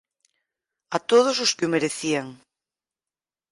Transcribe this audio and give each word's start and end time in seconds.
A 0.95 0.97
todos 1.11 1.35
os 1.45 1.51
que 1.55 1.65
o 1.67 1.73
merecían. 1.75 2.27